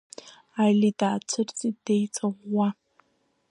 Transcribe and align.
Али 0.63 0.89
даацәырҵит 0.99 1.77
деиҵаӷәӷәа. 1.85 2.69